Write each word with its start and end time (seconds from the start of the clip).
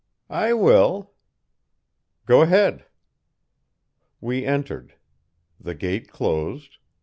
"'I 0.31 0.53
will.' 0.53 1.11
"'Go 2.25 2.41
ahead.' 2.41 2.85
"We 4.19 4.43
entered. 4.47 4.95
The 5.59 5.75
gate 5.75 6.09
closed. 6.11 6.77